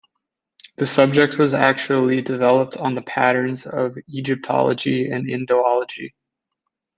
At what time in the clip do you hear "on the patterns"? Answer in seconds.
2.75-3.67